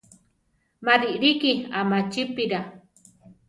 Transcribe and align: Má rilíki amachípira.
Má 0.85 0.93
rilíki 1.03 1.51
amachípira. 1.79 2.59